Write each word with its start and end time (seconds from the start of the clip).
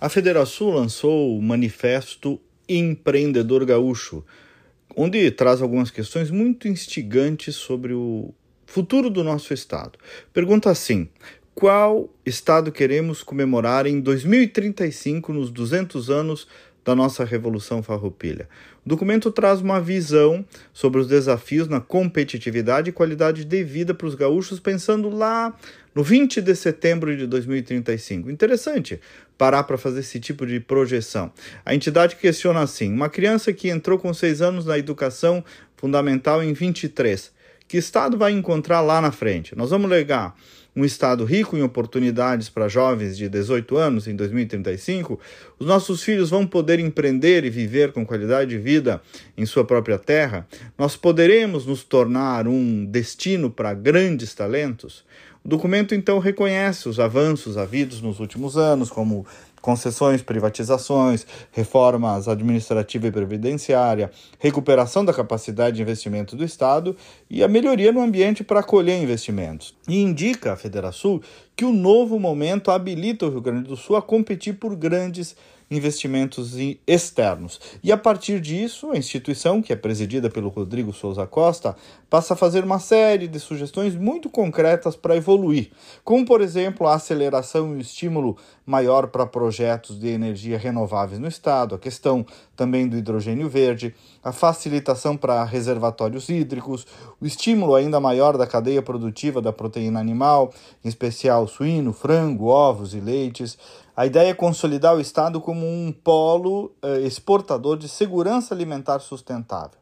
A 0.00 0.08
Federação 0.08 0.70
lançou 0.70 1.36
o 1.36 1.42
Manifesto 1.42 2.40
Empreendedor 2.68 3.64
Gaúcho, 3.64 4.24
onde 4.94 5.28
traz 5.32 5.60
algumas 5.60 5.90
questões 5.90 6.30
muito 6.30 6.68
instigantes 6.68 7.56
sobre 7.56 7.92
o 7.94 8.32
futuro 8.64 9.10
do 9.10 9.24
nosso 9.24 9.52
estado. 9.52 9.98
Pergunta 10.32 10.70
assim: 10.70 11.08
qual 11.52 12.08
estado 12.24 12.70
queremos 12.70 13.24
comemorar 13.24 13.88
em 13.88 14.00
2035, 14.00 15.32
nos 15.32 15.50
200 15.50 16.10
anos 16.10 16.46
da 16.88 16.94
nossa 16.94 17.22
Revolução 17.22 17.82
Farroupilha. 17.82 18.48
O 18.82 18.88
documento 18.88 19.30
traz 19.30 19.60
uma 19.60 19.78
visão 19.78 20.42
sobre 20.72 20.98
os 20.98 21.06
desafios 21.06 21.68
na 21.68 21.82
competitividade 21.82 22.88
e 22.88 22.92
qualidade 22.94 23.44
de 23.44 23.62
vida 23.62 23.92
para 23.92 24.06
os 24.06 24.14
gaúchos, 24.14 24.58
pensando 24.58 25.10
lá 25.10 25.54
no 25.94 26.02
20 26.02 26.40
de 26.40 26.56
setembro 26.56 27.14
de 27.14 27.26
2035. 27.26 28.30
Interessante 28.30 28.98
parar 29.36 29.64
para 29.64 29.76
fazer 29.76 30.00
esse 30.00 30.18
tipo 30.18 30.46
de 30.46 30.60
projeção. 30.60 31.30
A 31.62 31.74
entidade 31.74 32.16
questiona 32.16 32.60
assim: 32.60 32.90
uma 32.90 33.10
criança 33.10 33.52
que 33.52 33.68
entrou 33.68 33.98
com 33.98 34.14
seis 34.14 34.40
anos 34.40 34.64
na 34.64 34.78
educação 34.78 35.44
fundamental 35.76 36.42
em 36.42 36.54
23, 36.54 37.30
que 37.68 37.76
estado 37.76 38.16
vai 38.16 38.32
encontrar 38.32 38.80
lá 38.80 39.00
na 39.00 39.12
frente? 39.12 39.54
Nós 39.54 39.70
vamos 39.70 39.90
legar 39.90 40.34
um 40.74 40.84
estado 40.84 41.24
rico 41.24 41.56
em 41.56 41.62
oportunidades 41.62 42.48
para 42.48 42.68
jovens 42.68 43.16
de 43.16 43.28
18 43.28 43.76
anos 43.76 44.06
em 44.06 44.14
2035, 44.14 45.18
os 45.58 45.66
nossos 45.66 46.02
filhos 46.02 46.30
vão 46.30 46.46
poder 46.46 46.78
empreender 46.78 47.44
e 47.44 47.50
viver 47.50 47.92
com 47.92 48.06
qualidade 48.06 48.50
de 48.50 48.58
vida 48.58 49.02
em 49.36 49.44
sua 49.44 49.64
própria 49.64 49.98
terra? 49.98 50.46
Nós 50.78 50.96
poderemos 50.96 51.66
nos 51.66 51.82
tornar 51.82 52.46
um 52.46 52.84
destino 52.84 53.50
para 53.50 53.74
grandes 53.74 54.34
talentos? 54.34 55.04
O 55.44 55.48
documento 55.48 55.94
então 55.94 56.18
reconhece 56.18 56.88
os 56.88 57.00
avanços 57.00 57.56
havidos 57.56 58.00
nos 58.00 58.20
últimos 58.20 58.56
anos, 58.56 58.88
como 58.88 59.26
concessões, 59.60 60.22
privatizações, 60.22 61.26
reformas 61.52 62.28
administrativa 62.28 63.06
e 63.06 63.12
previdenciária, 63.12 64.10
recuperação 64.38 65.04
da 65.04 65.12
capacidade 65.12 65.76
de 65.76 65.82
investimento 65.82 66.36
do 66.36 66.44
Estado 66.44 66.96
e 67.28 67.42
a 67.42 67.48
melhoria 67.48 67.92
no 67.92 68.00
ambiente 68.00 68.44
para 68.44 68.60
acolher 68.60 69.02
investimentos. 69.02 69.74
E 69.88 70.00
indica 70.00 70.52
a 70.52 70.56
Federação 70.56 71.20
que 71.56 71.64
o 71.64 71.72
novo 71.72 72.18
momento 72.18 72.70
habilita 72.70 73.26
o 73.26 73.30
Rio 73.30 73.40
Grande 73.40 73.68
do 73.68 73.76
Sul 73.76 73.96
a 73.96 74.02
competir 74.02 74.54
por 74.54 74.76
grandes 74.76 75.34
investimentos 75.70 76.54
externos. 76.86 77.60
E 77.82 77.92
a 77.92 77.96
partir 77.96 78.40
disso, 78.40 78.90
a 78.90 78.96
instituição, 78.96 79.60
que 79.60 79.72
é 79.72 79.76
presidida 79.76 80.30
pelo 80.30 80.48
Rodrigo 80.48 80.92
Souza 80.92 81.26
Costa, 81.26 81.76
passa 82.08 82.34
a 82.34 82.36
fazer 82.36 82.64
uma 82.64 82.78
série 82.78 83.28
de 83.28 83.38
sugestões 83.38 83.94
muito 83.94 84.30
concretas 84.30 84.96
para 84.96 85.16
evoluir, 85.16 85.70
como, 86.02 86.24
por 86.24 86.40
exemplo, 86.40 86.86
a 86.86 86.94
aceleração 86.94 87.74
e 87.74 87.78
o 87.78 87.80
estímulo 87.80 88.36
maior 88.64 89.08
para 89.08 89.26
projetos 89.26 89.47
de 89.50 90.08
energia 90.08 90.58
renováveis 90.58 91.20
no 91.20 91.28
estado, 91.28 91.74
a 91.74 91.78
questão 91.78 92.24
também 92.56 92.88
do 92.88 92.96
hidrogênio 92.96 93.48
verde, 93.48 93.94
a 94.22 94.32
facilitação 94.32 95.16
para 95.16 95.44
reservatórios 95.44 96.28
hídricos, 96.28 96.86
o 97.20 97.26
estímulo 97.26 97.74
ainda 97.74 98.00
maior 98.00 98.36
da 98.36 98.46
cadeia 98.46 98.82
produtiva 98.82 99.40
da 99.40 99.52
proteína 99.52 100.00
animal, 100.00 100.52
em 100.84 100.88
especial 100.88 101.46
suíno, 101.46 101.92
frango, 101.92 102.46
ovos 102.46 102.94
e 102.94 103.00
leites, 103.00 103.58
a 103.96 104.06
ideia 104.06 104.30
é 104.30 104.34
consolidar 104.34 104.94
o 104.94 105.00
Estado 105.00 105.40
como 105.40 105.66
um 105.66 105.92
polo 105.92 106.72
eh, 106.80 107.00
exportador 107.00 107.76
de 107.76 107.88
segurança 107.88 108.54
alimentar 108.54 109.00
sustentável. 109.00 109.78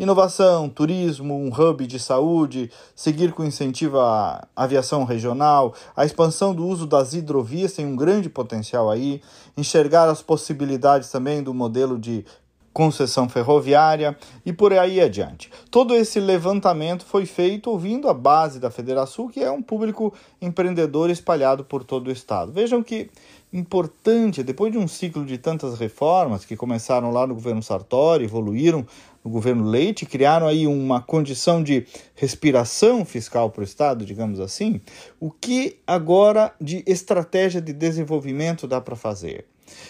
Inovação, 0.00 0.66
turismo, 0.66 1.34
um 1.34 1.52
hub 1.52 1.86
de 1.86 1.98
saúde, 2.00 2.70
seguir 2.96 3.34
com 3.34 3.44
incentivo 3.44 4.00
à 4.00 4.48
aviação 4.56 5.04
regional, 5.04 5.74
a 5.94 6.06
expansão 6.06 6.54
do 6.54 6.66
uso 6.66 6.86
das 6.86 7.12
hidrovias 7.12 7.74
tem 7.74 7.84
um 7.84 7.94
grande 7.94 8.30
potencial 8.30 8.90
aí, 8.90 9.20
enxergar 9.58 10.08
as 10.08 10.22
possibilidades 10.22 11.10
também 11.10 11.42
do 11.42 11.52
modelo 11.52 11.98
de 11.98 12.24
concessão 12.72 13.28
ferroviária 13.28 14.16
e 14.44 14.52
por 14.52 14.72
aí 14.72 15.00
adiante. 15.00 15.50
Todo 15.70 15.94
esse 15.94 16.20
levantamento 16.20 17.04
foi 17.04 17.26
feito 17.26 17.70
ouvindo 17.70 18.08
a 18.08 18.14
base 18.14 18.60
da 18.60 18.70
Federação, 18.70 19.28
que 19.28 19.42
é 19.42 19.50
um 19.50 19.62
público 19.62 20.14
empreendedor 20.40 21.10
espalhado 21.10 21.64
por 21.64 21.84
todo 21.84 22.08
o 22.08 22.12
estado. 22.12 22.52
Vejam 22.52 22.82
que 22.82 23.10
importante, 23.52 24.44
depois 24.44 24.70
de 24.70 24.78
um 24.78 24.86
ciclo 24.86 25.24
de 25.24 25.36
tantas 25.36 25.78
reformas 25.78 26.44
que 26.44 26.56
começaram 26.56 27.10
lá 27.10 27.26
no 27.26 27.34
governo 27.34 27.62
Sartori, 27.62 28.24
evoluíram 28.24 28.86
no 29.24 29.30
governo 29.30 29.64
Leite, 29.64 30.06
criaram 30.06 30.46
aí 30.46 30.66
uma 30.66 31.02
condição 31.02 31.62
de 31.62 31.86
respiração 32.14 33.04
fiscal 33.04 33.50
para 33.50 33.60
o 33.60 33.64
Estado, 33.64 34.04
digamos 34.04 34.40
assim, 34.40 34.80
o 35.18 35.30
que 35.30 35.78
agora 35.86 36.54
de 36.60 36.82
estratégia 36.86 37.60
de 37.60 37.72
desenvolvimento 37.72 38.66
dá 38.66 38.80
para 38.80 38.96
fazer? 38.96 39.46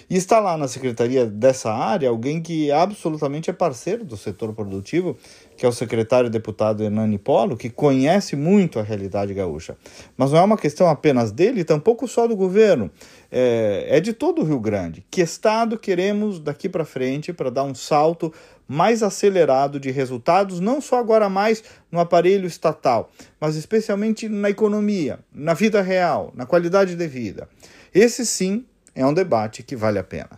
E 0.08 0.16
está 0.16 0.40
lá 0.40 0.56
na 0.56 0.66
secretaria 0.66 1.26
dessa 1.26 1.72
área 1.72 2.08
alguém 2.08 2.42
que 2.42 2.70
absolutamente 2.72 3.48
é 3.48 3.52
parceiro 3.52 4.04
do 4.04 4.16
setor 4.16 4.52
produtivo, 4.52 5.16
que 5.56 5.64
é 5.64 5.68
o 5.68 5.72
secretário 5.72 6.28
deputado 6.28 6.82
Hernani 6.82 7.18
Polo, 7.18 7.56
que 7.56 7.70
conhece 7.70 8.34
muito 8.34 8.78
a 8.78 8.82
realidade 8.82 9.32
gaúcha. 9.34 9.76
Mas 10.16 10.32
não 10.32 10.38
é 10.38 10.42
uma 10.42 10.56
questão 10.56 10.88
apenas 10.88 11.30
dele, 11.30 11.64
tampouco 11.64 12.08
só 12.08 12.26
do 12.26 12.34
governo, 12.34 12.90
é, 13.30 13.86
é 13.88 14.00
de 14.00 14.12
todo 14.12 14.42
o 14.42 14.44
Rio 14.44 14.58
Grande. 14.58 15.04
Que 15.10 15.20
estado 15.20 15.78
queremos 15.78 16.40
daqui 16.40 16.68
para 16.68 16.84
frente 16.84 17.32
para 17.32 17.50
dar 17.50 17.64
um 17.64 17.74
salto 17.74 18.32
mais 18.70 19.02
acelerado 19.02 19.80
de 19.80 19.90
resultados, 19.90 20.60
não 20.60 20.80
só 20.80 21.00
agora 21.00 21.28
mais 21.28 21.62
no 21.90 21.98
aparelho 21.98 22.46
estatal, 22.46 23.10
mas 23.40 23.56
especialmente 23.56 24.28
na 24.28 24.48
economia, 24.48 25.18
na 25.34 25.54
vida 25.54 25.82
real, 25.82 26.32
na 26.36 26.46
qualidade 26.46 26.94
de 26.94 27.06
vida. 27.08 27.48
Esse 27.92 28.24
sim 28.24 28.64
é 28.94 29.04
um 29.04 29.14
debate 29.14 29.62
que 29.62 29.76
vale 29.76 29.98
a 29.98 30.04
pena. 30.04 30.30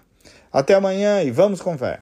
Até 0.52 0.74
amanhã 0.74 1.22
e 1.22 1.30
vamos 1.30 1.60
fé. 1.78 1.90